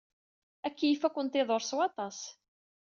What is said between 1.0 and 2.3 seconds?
ad kent-iḍurr s waṭas.